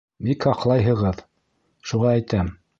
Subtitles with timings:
[0.29, 1.23] Бик һаҡлайһығыҙ,
[1.93, 2.55] шуға әйтәм.